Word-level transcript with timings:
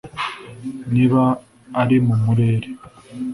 niba 0.93 1.21
ari 1.81 1.97
mu 2.05 2.15
murere 2.23 2.67